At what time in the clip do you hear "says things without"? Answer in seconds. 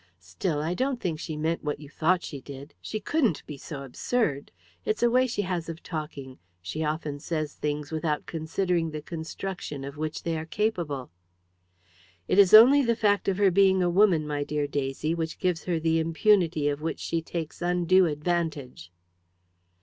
7.19-8.25